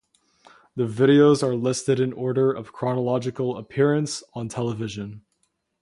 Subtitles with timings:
[0.75, 5.21] The videos are listed in order of chronological appearance on television.